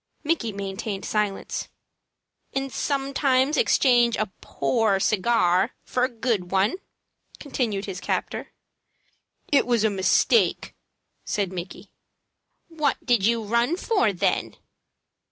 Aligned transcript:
Micky 0.23 0.51
maintained 0.51 1.05
silence. 1.05 1.69
"And 2.55 2.73
sometimes 2.73 3.55
exchange 3.55 4.17
a 4.17 4.31
poor 4.41 4.99
cigar 4.99 5.75
for 5.83 6.03
a 6.03 6.09
good 6.09 6.49
one?" 6.49 6.77
continued 7.39 7.85
his 7.85 7.99
captor. 7.99 8.51
"It 9.51 9.67
was 9.67 9.83
a 9.83 9.91
mistake," 9.91 10.73
said 11.23 11.53
Micky. 11.53 11.91
"What 12.67 13.05
did 13.05 13.23
you 13.27 13.43
run 13.43 13.77
for, 13.77 14.11
then?" 14.11 14.55